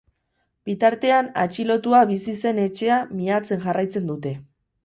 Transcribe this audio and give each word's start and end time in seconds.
Bitartean, 0.69 1.29
atxilotua 1.43 2.01
bizi 2.13 2.35
zen 2.39 2.65
etxea 2.65 2.99
miatzen 3.21 3.65
jarraitzen 3.67 4.13
dute. 4.13 4.37